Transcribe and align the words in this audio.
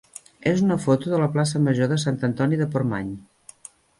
és 0.51 0.61
una 0.67 0.77
foto 0.85 1.11
de 1.11 1.19
la 1.25 1.27
plaça 1.35 1.61
major 1.67 1.91
de 1.93 1.99
Sant 2.05 2.19
Antoni 2.31 2.61
de 2.63 2.69
Portmany. 2.77 3.15